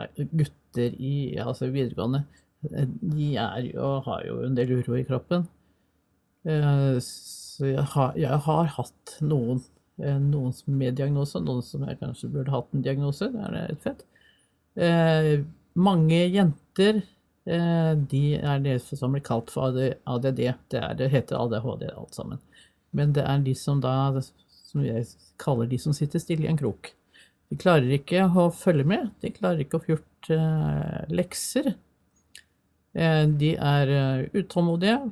[0.00, 2.24] er gutter i altså videregående
[2.72, 5.44] eh, De er jo, har jo en del uro i kroppen.
[6.48, 9.60] Eh, så jeg har, jeg har hatt noen,
[10.00, 13.28] eh, noen med diagnose, noen som jeg kanskje burde hatt en diagnose.
[13.30, 14.02] Det er litt fett.
[14.74, 15.42] Eh,
[15.74, 17.02] mange jenter
[17.44, 20.30] eh, de er det som blir kalt for ADD.
[20.38, 22.40] Det, er, det heter ADHD alt sammen.
[22.92, 23.94] Men det er de som da,
[24.68, 25.06] som jeg
[25.40, 26.92] kaller de som sitter stille i en krok.
[27.52, 31.74] De klarer ikke å følge med, de klarer ikke å få gjort eh, lekser.
[32.96, 35.10] Eh, de er eh, utålmodige,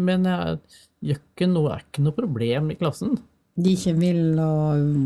[0.00, 3.18] men eh, gjør ikke noe, er ikke noe problem i klassen.
[3.60, 4.52] De ikke vil å,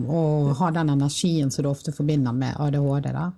[0.07, 0.21] å
[0.61, 3.31] ha den energien som du ofte forbinder med ADHD, da?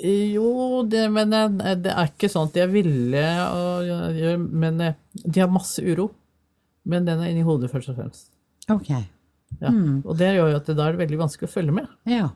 [0.00, 4.98] Jo, det, men det er ikke sånn at de er ville å gjøre Men eh,
[5.12, 6.08] de har masse uro.
[6.88, 8.30] Men den er inni hodet først og fremst.
[8.72, 8.92] Ok.
[9.60, 9.72] Ja.
[10.06, 11.90] Og det gjør jo at det da er det veldig vanskelig å følge med.
[12.08, 12.30] Ja.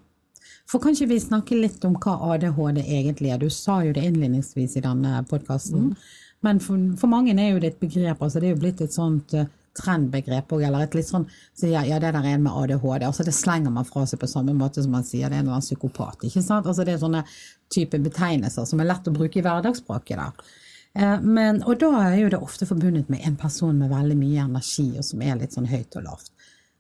[0.68, 3.40] For kan ikke vi snakke litt om hva ADHD egentlig er?
[3.40, 5.92] Du sa jo det innledningsvis i denne podkasten.
[6.44, 8.92] Men for, for mange er jo det et begrep, altså det er jo blitt et
[8.92, 12.44] sånt eh, trendbegrep òg, eller et litt sånn så ja, ja, det der er en
[12.46, 13.06] med ADHD.
[13.06, 15.48] altså Det slenger man fra seg på samme måte som man sier det er en
[15.48, 16.24] eller annen psykopat.
[16.24, 16.66] ikke sant?
[16.66, 17.24] Altså Det er sånne
[17.74, 20.16] type betegnelser som er lett å bruke i hverdagsspråket.
[20.16, 20.30] da.
[20.94, 24.44] Eh, Men, og da er jo det ofte forbundet med en person med veldig mye
[24.44, 26.30] energi, og som er litt sånn høyt og lavt.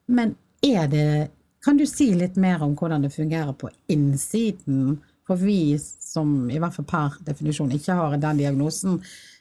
[0.08, 1.30] Men er det
[1.64, 4.98] Kan du si litt mer om hvordan det fungerer på innsiden?
[5.24, 8.98] For vi som i hvert fall per definisjon ikke har den diagnosen,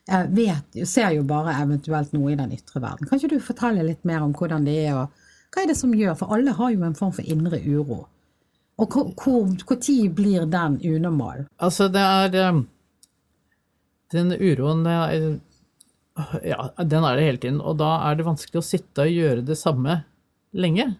[0.09, 3.07] eh, vet, ser jo bare eventuelt noe i den ytre verden.
[3.07, 5.09] Kan ikke du fortelle litt mer om hvordan det er, og
[5.53, 6.15] hva er det som gjør?
[6.17, 8.07] For alle har jo en form for indre uro.
[8.79, 11.45] Og hvor- tid blir den unormal?
[11.61, 12.63] Altså, det er eh,
[14.11, 15.39] Den uroen er,
[16.45, 17.61] Ja, den er det hele tiden.
[17.61, 20.03] Og da er det vanskelig å sitte og gjøre det samme
[20.53, 20.95] lenge.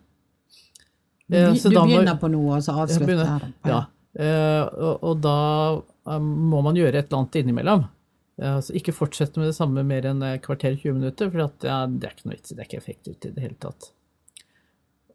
[1.32, 3.54] Eh, Du, så du da må- begynner på noe, og så avslutter du?
[3.70, 3.86] Ja.
[4.16, 5.36] Eh, og, og da
[6.14, 7.86] eh, må man gjøre et eller annet innimellom.
[8.42, 12.08] Altså ikke fortsette med det samme mer enn kvarter 20 minutter, for at, ja, det
[12.08, 13.92] er ikke noe vits i, det er ikke effektivt i det hele tatt.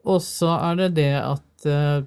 [0.06, 2.06] Og så er det det at uh,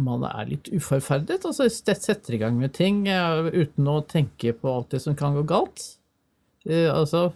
[0.00, 4.72] man er litt uforferdet, altså setter i gang med ting uh, uten å tenke på
[4.72, 5.84] alt det som kan gå galt.
[6.68, 7.28] Uh, altså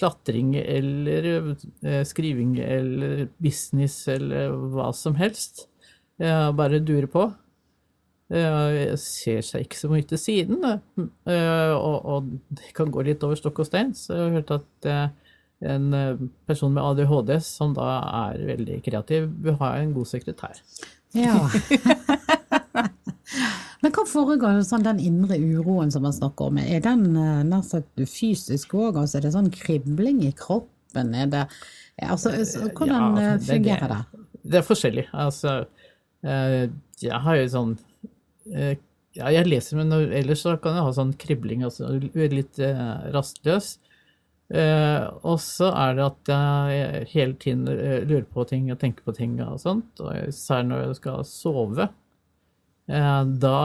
[0.00, 1.50] klatring eller
[2.08, 5.66] skriving eller business eller hva som helst.
[6.16, 7.26] Bare dure på.
[8.30, 13.64] Jeg ser seg ikke så mye til siden, og det kan gå litt over stokk
[13.64, 13.90] og stein.
[13.98, 14.90] Så jeg har hørt at
[15.60, 16.16] en eh,
[16.46, 17.98] person med ADHD som da
[18.30, 20.60] er veldig kreativ, vil ha en god sekretær.
[21.16, 21.36] Ja.
[23.80, 26.60] Men hva foregår sånn den indre uroen som man snakker om?
[26.60, 28.96] Er den eh, nær sagt fysisk òg?
[29.02, 31.14] Altså, er det sånn kribling i kroppen?
[31.16, 31.44] Er det,
[32.02, 32.34] altså,
[32.76, 34.24] hvordan ja, det, fungerer det?
[34.40, 35.06] Det er forskjellig.
[35.12, 35.60] Altså,
[36.24, 36.66] eh,
[37.00, 37.78] jeg har jo sånn
[38.48, 42.60] ja, jeg leser, men ellers så kan jeg ha sånn kribling, altså litt
[43.14, 43.74] rastløs.
[44.50, 49.06] Eh, og så er det at jeg hele tiden eh, lurer på ting og tenker
[49.06, 50.02] på ting og sånt.
[50.02, 51.86] Og særlig når jeg skal sove.
[52.90, 53.60] Eh, da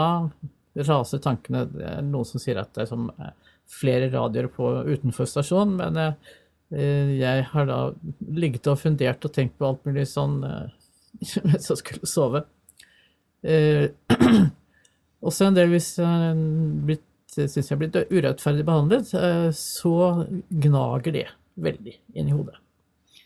[0.86, 1.66] raser tankene.
[1.72, 3.34] Det er noen som sier at det er som eh,
[3.72, 6.36] flere radioer på utenfor stasjonen, men eh,
[6.78, 7.80] eh, jeg har da
[8.38, 10.38] ligget og fundert og tenkt på alt mulig sånn
[11.48, 12.46] mens jeg skulle sove.
[15.26, 15.96] Og så en delvis
[16.86, 17.04] blitt
[17.36, 19.96] syns jeg er blitt urettferdig behandlet, eh, så
[20.50, 21.26] gnager det
[21.62, 22.60] veldig inn i hodet.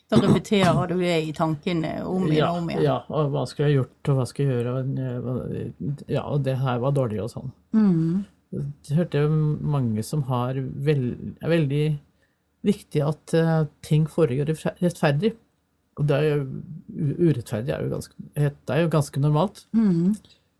[0.09, 2.85] Da repeterer du det i tankene om igjen og om igjen?
[2.87, 6.79] Ja, og hva skulle jeg gjort, og hva skulle jeg gjøre, ja, og det her
[6.81, 7.51] var dårlig og sånn.
[7.77, 8.23] Mm.
[8.49, 11.83] Jeg hørte mange som har veld, er veldig
[12.65, 13.35] viktig at
[13.85, 14.49] ting foregår
[14.81, 15.35] rettferdig.
[15.99, 16.41] Og det er jo,
[17.27, 19.61] urettferdig er jo ganske, det er jo ganske normalt.
[19.77, 20.17] Mm.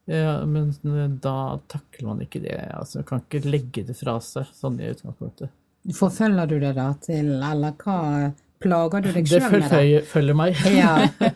[0.10, 2.58] Ja, men eh, da takler man ikke det.
[2.74, 5.52] altså Kan ikke legge det fra seg sånn i utgangspunktet.
[5.96, 8.00] Forfølger du det da til, eller hva
[8.60, 9.70] plager du deg sjøl med?
[9.70, 10.58] Det følger meg.
[10.80, 10.96] Ja.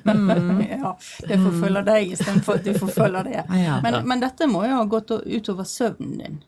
[0.09, 0.63] Mm.
[0.65, 0.95] ja,
[1.29, 3.45] det forfølger deg istedenfor at du forfølger det.
[3.61, 3.77] Ja.
[3.85, 6.41] Men, men, dette må jo ha gått utover søvnen din?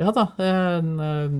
[0.00, 0.30] Ja da.
[0.42, 1.38] En, en,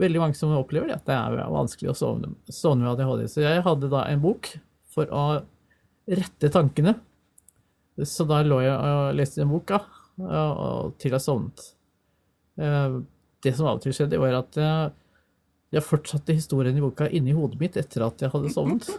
[0.00, 3.28] veldig mange som opplever det, at det er vanskelig å sovne, sovne med ADHD.
[3.28, 4.54] Så jeg hadde da en bok
[4.92, 5.26] for å
[6.08, 6.96] rette tankene
[8.08, 9.82] så da lå jeg og leste den boka
[11.02, 11.62] til jeg sovnet.
[12.60, 12.98] Eh,
[13.42, 14.58] det som av og til skjedde, var at
[15.72, 18.90] jeg fortsatte historien i boka inni hodet mitt etter at jeg hadde sovnet.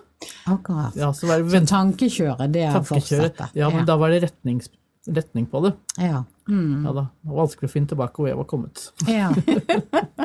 [0.50, 0.96] Akkurat.
[0.98, 3.52] Ja, så, så tankekjøret, det fortsatte?
[3.54, 3.88] Ja, men ja.
[3.92, 4.60] da var det retning,
[5.08, 5.74] retning på det.
[6.02, 6.24] Ja.
[6.50, 6.84] Mm.
[6.84, 8.88] ja da, det var vanskelig å finne tilbake hvor jeg var kommet.
[9.08, 9.32] Ja.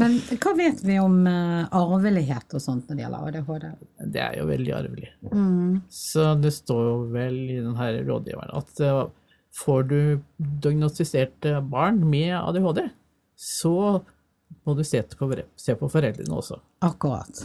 [0.00, 3.66] Men hva vet vi om uh, arvelighet og sånt når det gjelder ADHD?
[4.14, 5.10] Det er jo veldig arvelig.
[5.32, 5.82] Mm.
[5.92, 9.04] Så det står jo vel i denne rådgiveren at uh,
[9.56, 9.98] får du
[10.64, 12.86] diagnostisert eh, barn med ADHD,
[13.36, 13.74] så
[14.64, 15.28] må du se på,
[15.60, 16.56] se på foreldrene også.
[16.84, 17.44] Akkurat.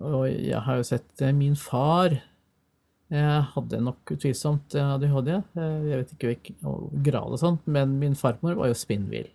[0.00, 2.18] Og jeg har jo sett uh, min far
[3.10, 5.32] jeg hadde nok utvilsomt ADHD.
[5.58, 9.26] Jeg vet ikke hvilken grad og sånt, men min farmor var jo spinnvill.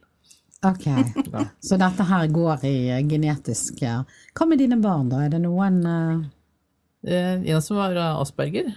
[0.66, 0.86] Ok,
[1.68, 2.76] Så dette her går i
[3.10, 5.26] genetisk Hva med dine barn, da?
[5.26, 6.26] Er det noen uh...
[7.06, 8.72] En som var asperger.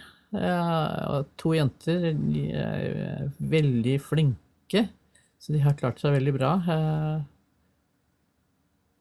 [1.40, 2.10] To jenter.
[2.12, 4.82] De er veldig flinke,
[5.40, 6.50] så de har klart seg veldig bra.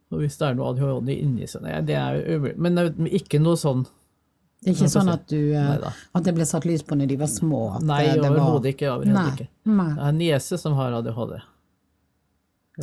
[0.07, 2.79] Og hvis det er noe ADHD inni seg det er jo, Men
[3.11, 3.83] ikke noe sånn
[4.63, 7.29] det er ikke sånn at, du, at det ble satt lys på når de var
[7.29, 7.59] små?
[7.85, 8.87] Nei, overhodet ikke.
[8.89, 9.45] Overhodet ikke.
[9.67, 11.35] Det er en niese som har ADHD.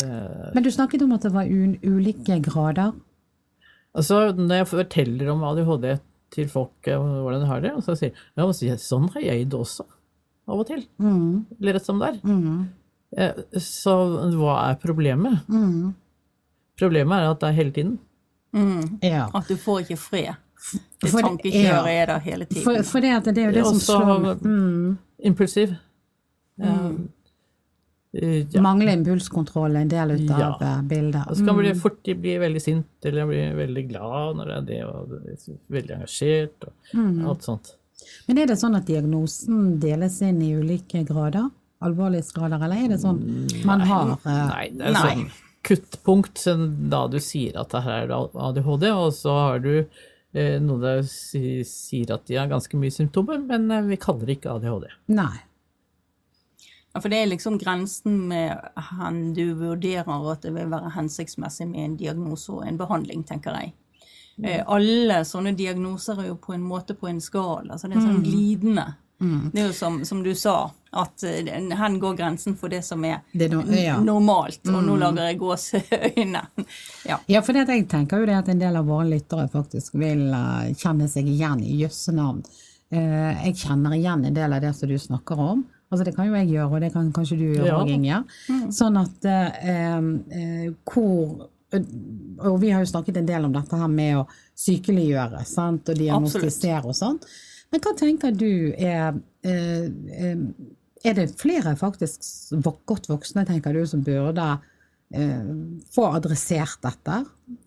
[0.03, 2.95] Men du snakket om at det var ulike grader?
[3.95, 5.93] Altså, Når jeg forteller om ADHD
[6.35, 9.45] til folk eh, hvordan de har det, og så sier ja, sier, sånn har jeg
[9.53, 9.87] det også,
[10.51, 10.83] av og til.
[10.99, 11.45] Mm.
[11.61, 12.17] Eller rett som det er.
[12.27, 12.57] Mm.
[13.15, 13.95] Eh, så
[14.35, 15.45] hva er problemet?
[15.47, 15.93] Mm.
[16.81, 17.95] Problemet er at det er hele tiden.
[18.55, 18.99] Mm.
[19.03, 19.29] Ja.
[19.35, 20.35] At du får ikke fred.
[21.03, 22.65] Det tankekjøret er der hele tiden.
[22.65, 24.95] For, for det, det, er jo det som slår mm.
[25.31, 25.75] Impulsiv.
[26.59, 26.91] Eh,
[28.15, 28.61] ja.
[28.63, 30.51] Mangler impulskontroll en del ut av ja.
[30.61, 31.25] Eh, bildet.
[31.29, 34.69] Og så kan man fort bli veldig sint eller bli veldig glad når det er
[34.69, 37.17] det, og veldig engasjert og mm.
[37.31, 37.73] alt sånt.
[38.29, 41.49] Men er det sånn at diagnosen deles inn i ulike grader?
[41.85, 43.19] Alvorlighetsgrader, eller er det sånn
[43.69, 45.03] man har uh, Nei, det er nei.
[45.03, 45.27] sånn
[45.65, 46.45] kuttpunkt
[46.93, 51.03] da du sier at det her er ADHD, og så har du eh, noen der
[51.09, 54.91] sier at de har ganske mye symptomer, men vi kaller det ikke ADHD.
[55.17, 55.39] Nei.
[56.95, 58.61] Ja, For det er liksom grensen med
[58.93, 63.57] han du vurderer at det vil være hensiktsmessig med en diagnose og en behandling, tenker
[63.59, 63.73] jeg.
[64.39, 64.45] Mm.
[64.45, 68.07] Eh, alle sånne diagnoser er jo på en måte på en skala, så det er
[68.07, 68.29] sånn mm.
[68.29, 68.87] glidende.
[69.23, 69.51] Mm.
[69.53, 73.03] Det er jo som, som du sa, at uh, hen går grensen for det som
[73.07, 73.97] er det no, ja.
[74.03, 74.61] normalt.
[74.69, 75.01] Og nå mm.
[75.03, 76.47] lager jeg gåseøyne.
[77.11, 77.19] ja.
[77.27, 80.29] ja, for det, jeg tenker jo det at en del av våre lyttere faktisk vil
[80.31, 82.45] uh, kjenne seg igjen i jøssenavn.
[82.45, 82.63] navn.
[82.95, 85.65] jeg kjenner igjen en del av det som du snakker om.
[85.95, 87.81] Altså Det kan jo jeg gjøre, og det kan kanskje du gjøre Ja.
[87.87, 87.97] Inger.
[88.51, 88.71] Ingjerd.
[88.75, 89.99] Sånn at eh,
[90.43, 94.29] eh, hvor Og vi har jo snakket en del om dette her med å
[94.59, 95.89] sykeliggjøre sant?
[95.89, 97.19] og diagnostisere og sånn.
[97.73, 100.45] Men hva tenker du er eh, eh,
[101.05, 102.23] Er det flere faktisk
[102.87, 104.47] godt voksne, tenker du, som burde
[105.11, 105.49] eh,
[105.93, 107.25] få adressert dette?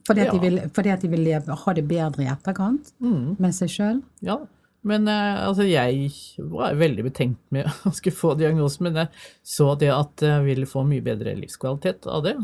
[0.07, 3.69] Fordi at, de vil, fordi at de vil ha det bedre i etterkant med seg
[3.75, 3.99] sjøl?
[4.25, 4.39] Ja,
[4.85, 6.11] men eh, altså jeg
[6.51, 10.69] var veldig betenkt med å skulle få diagnosen, men jeg så det at jeg ville
[10.69, 12.37] få mye bedre livskvalitet av det.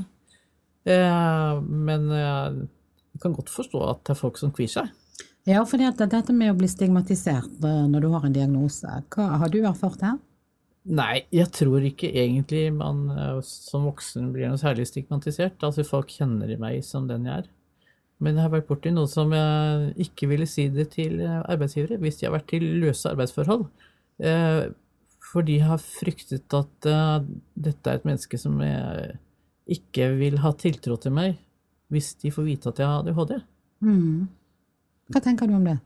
[0.90, 2.60] Eh, men eh,
[3.14, 4.92] jeg kan godt forstå at det er folk som kvier seg.
[5.44, 9.52] Ja, for dette med å bli stigmatisert eh, når du har en diagnose, hva har
[9.52, 10.14] du erfart det?
[10.84, 15.62] Nei, jeg tror ikke egentlig man eh, som voksen blir noe særlig stigmatisert.
[15.64, 17.52] Altså folk kjenner meg som den jeg er.
[18.22, 21.98] Men jeg har vært borti noe som jeg ikke ville si det til eh, arbeidsgivere
[22.02, 23.66] hvis de har vært til løse arbeidsforhold.
[24.24, 24.70] Eh,
[25.24, 27.26] For de har fryktet at eh,
[27.68, 28.62] dette er et menneske som
[29.74, 31.40] ikke vil ha tiltro til meg
[31.94, 33.36] hvis de får vite at jeg har ADHD.
[33.86, 34.28] Mm.
[35.14, 35.78] Hva tenker du om det?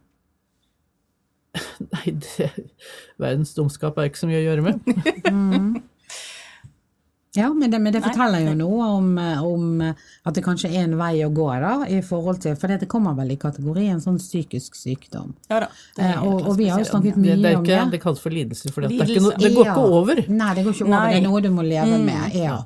[1.93, 2.51] Nei, det,
[3.19, 5.81] verdens dumskap er ikke så mye å gjøre med.
[7.37, 9.11] Ja, men det, men det Nei, forteller jo noe om,
[9.45, 12.89] om at det kanskje er en vei å gå, da, i forhold til For det
[12.89, 15.35] kommer vel i kategorien sånn psykisk sykdom.
[15.51, 15.71] Ja da.
[16.01, 17.95] Eh, og, og vi har jo snakket mye det, om ikke, det.
[17.95, 20.23] det kalles for lidelse, for det, er ikke noe, det går ikke over.
[20.27, 21.07] Nei, det går ikke over.
[21.07, 22.05] Det er noe du må leve Mm.
[22.09, 22.35] med.
[22.35, 22.57] Ja.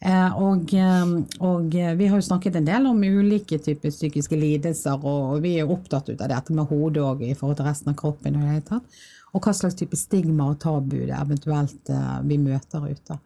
[0.00, 1.12] Eh, og, eh,
[1.42, 5.56] og eh, vi har jo snakket en del om ulike typer psykiske lidelser, og, vi
[5.56, 8.36] er jo opptatt ut av dette med hodet òg i forhold til resten av kroppen.
[8.38, 9.00] Og, det hele tatt.
[9.34, 13.18] og hva slags type stigma og tabu det eventuelt eh, vi møter ute.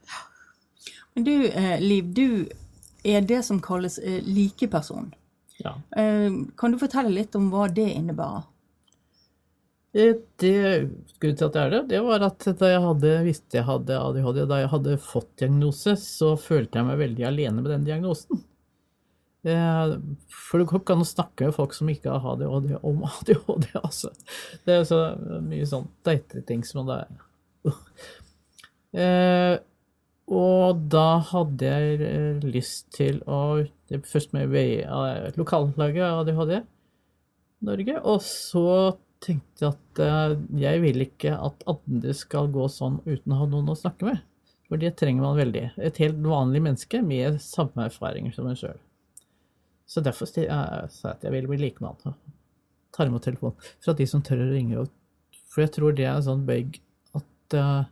[1.15, 2.49] Men du, eh, Liv, du
[3.05, 5.11] er det som kalles eh, likeperson.
[5.63, 5.75] Ja.
[5.97, 8.45] Eh, kan du fortelle litt om hva det innebærer?
[9.95, 10.55] Eh, Det
[11.21, 13.99] grunnen til at jeg er det, det var at da jeg hadde, visste jeg hadde
[13.99, 18.41] ADHD, da jeg hadde fått diagnose, så følte jeg meg veldig alene med den diagnosen.
[19.43, 23.69] For det går ikke an å snakke med folk som ikke har ADHD om ADHD,
[23.83, 24.13] altså.
[24.65, 25.01] Det er så
[25.43, 27.11] mye sånn teite ting som det er.
[30.33, 33.63] Og da hadde jeg eh, lyst til å
[34.09, 36.53] Først med eh, lokallaget ADHD
[37.63, 38.69] Norge, og så
[39.23, 43.49] tenkte jeg at eh, jeg vil ikke at andre skal gå sånn uten å ha
[43.51, 44.23] noen å snakke med.
[44.71, 45.67] For det trenger man veldig.
[45.85, 48.81] Et helt vanlig menneske med samme erfaringer som en sjøl.
[49.85, 52.17] Så derfor sa jeg at jeg vil bli likemann.
[52.97, 53.53] Tar imot telefon
[53.85, 54.87] fra de som tør å ringe.
[55.53, 56.81] For jeg tror det er en sånn bøyg
[57.21, 57.85] at uh,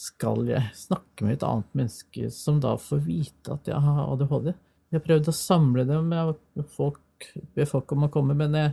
[0.00, 4.52] skal jeg snakke med et annet menneske som da får vite at jeg har ADHD?
[4.90, 8.72] Jeg har prøvd å samle dem med folk, be folk om å komme, men jeg,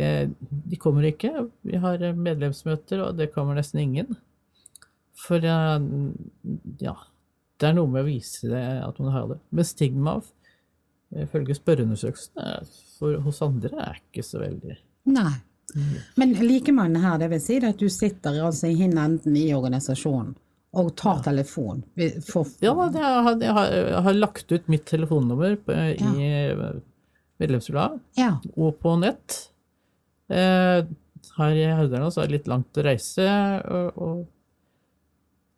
[0.00, 1.44] jeg, de kommer ikke.
[1.66, 4.16] Vi har medlemsmøter, og det kommer nesten ingen.
[5.20, 5.76] For ja,
[7.60, 9.38] det er noe med å vise det at man har det.
[9.52, 10.16] Men stigma,
[11.12, 15.38] ifølge spørreundersøkelsen, hos andre er ikke så veldig Nei.
[16.20, 20.34] Men likemann her, det vil si at du sitter altså i hin enden i organisasjonen
[20.80, 21.82] og tar telefon?
[22.26, 26.30] For, Ja, jeg har, jeg, har, jeg har lagt ut mitt telefonnummer på, i
[27.40, 28.34] medlemsbladet ja.
[28.54, 29.38] og på nett.
[30.30, 30.84] Eh,
[31.40, 33.26] her i Haugdalen så er det litt langt å reise,
[33.66, 34.20] og, og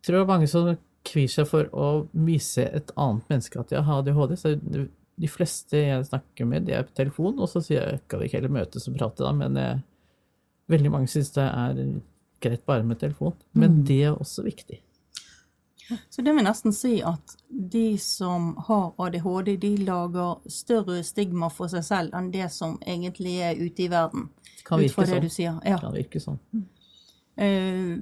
[0.01, 0.73] jeg tror mange som
[1.07, 1.87] kvier seg for å
[2.25, 4.35] vise et annet menneske at jeg har ADHD.
[4.39, 8.21] Så de fleste jeg snakker med, de er på telefon, og så sier jeg skal
[8.21, 9.81] vi ikke heller møtes og prate, da, men eh,
[10.71, 11.79] veldig mange syns det er
[12.43, 13.35] greit bare med telefon.
[13.51, 14.81] Men det er også viktig.
[16.09, 21.71] Så det vil nesten si at de som har ADHD, de lager større stigma for
[21.71, 24.29] seg selv enn det som egentlig er ute i verden.
[24.63, 25.59] Kan virke det sånn.
[25.67, 25.79] Ja.
[25.81, 26.39] Kan virke sånn.
[27.35, 27.97] Eh,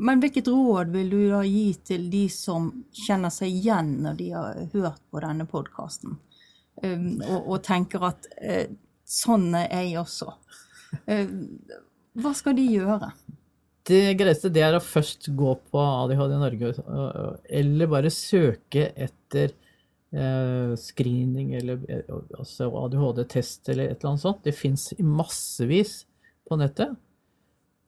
[0.00, 2.70] Men hvilket råd vil du da gi til de som
[3.06, 6.18] kjenner seg igjen når de har hørt på denne podkasten,
[6.80, 8.72] og, og tenker at eh,
[9.04, 10.32] sånn er jeg også?
[12.18, 13.12] Hva skal de gjøre?
[13.86, 19.54] Det greieste det er å først gå på ADHD Norge, øh, eller bare søke etter
[20.12, 21.80] eh, screening eller
[22.38, 24.42] altså ADHD-test eller et eller annet sånt.
[24.44, 26.04] Det fins massevis
[26.48, 26.92] på nettet.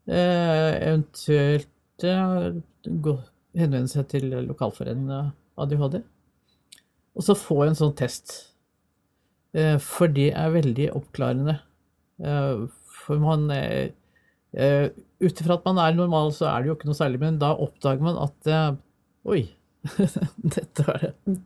[0.06, 1.68] Eventuelt
[2.02, 6.00] henvende seg til lokalforeningen ADHD.
[7.12, 8.34] Og så få en sånn test.
[9.84, 11.58] For det er veldig oppklarende.
[13.04, 13.46] For man
[14.56, 14.88] eh,
[15.22, 17.52] Ut ifra at man er normal, så er det jo ikke noe særlig, men da
[17.54, 18.72] oppdager man at eh,
[19.32, 19.42] Oi,
[20.56, 21.36] dette var det.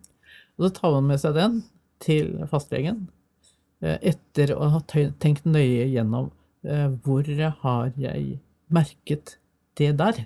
[0.57, 1.61] Og så tar man med seg den
[2.01, 3.05] til fastlegen
[3.85, 6.31] eh, etter å ha tenkt nøye gjennom
[6.67, 7.27] Eh, hvor
[7.63, 8.39] har jeg
[8.73, 9.37] merket
[9.79, 10.25] det der?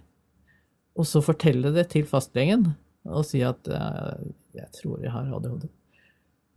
[0.97, 2.73] Og så fortelle det til fastlegen
[3.05, 5.69] og si at eh, jeg tror jeg har ADHD.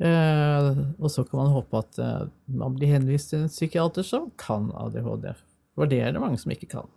[0.03, 4.25] Uh, og så kan man håpe at uh, man blir henvist til en psykiater som
[4.41, 5.29] kan ADHD.
[5.75, 6.91] For det er det mange som ikke kan.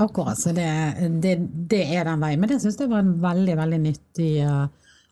[0.00, 0.66] Akkurat, så det,
[1.20, 1.34] det,
[1.68, 2.40] det er den veien.
[2.40, 4.68] Men det syns jeg var en veldig, veldig nyttig uh,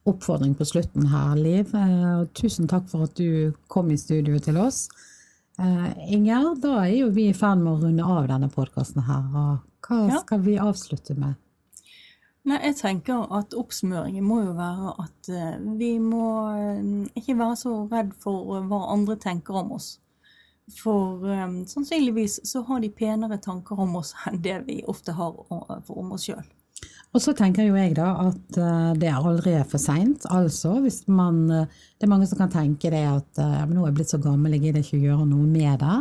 [0.09, 1.75] oppfordring på slutten her, Liv.
[1.75, 4.87] Uh, tusen takk for at du kom i studio til oss.
[5.61, 9.29] Uh, Inger, da er jo vi i ferd med å runde av denne podkasten her.
[9.29, 10.23] Og hva Ja.
[10.23, 11.37] skal vi avslutte med?
[12.49, 17.57] Nei, jeg tenker at oppsummeringen må jo være at eh, vi må eh, ikke være
[17.61, 19.99] så redd for eh, hva andre tenker om oss.
[20.77, 25.37] For um, sannsynligvis så har de penere tanker om oss enn det vi ofte har
[25.53, 26.45] om oss sjøl.
[27.17, 30.27] Og så tenker jo jeg da at eh, det er aldri for seint.
[30.29, 33.89] Altså, hvis man eh, Det er mange som kan tenke det at men nå er
[33.89, 35.97] jeg blitt så gammel, jeg gidder ikke gjøre noe med det.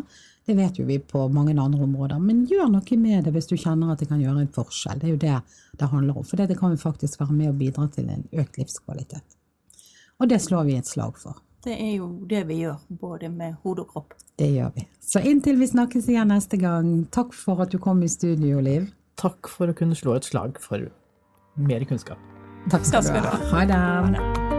[0.47, 2.19] Det vet jo vi på mange andre områder.
[2.23, 4.99] Men gjør noe med det hvis du kjenner at det kan gjøre en forskjell.
[4.99, 5.39] Det er jo det
[5.79, 6.27] det handler om.
[6.27, 9.37] For det kan jo faktisk være med å bidra til en økt livskvalitet.
[10.19, 11.39] Og det slår vi et slag for.
[11.67, 14.13] Det er jo det vi gjør, både med hode og kropp.
[14.39, 14.85] Det gjør vi.
[15.03, 18.87] Så inntil vi snakkes igjen neste gang, takk for at du kom i studio, Liv.
[19.19, 20.87] Takk for å kunne slå et slag for
[21.57, 22.21] mer kunnskap.
[22.71, 23.33] Takk skal, Takk skal du.
[23.33, 23.49] Ha.
[23.51, 24.56] Ha det.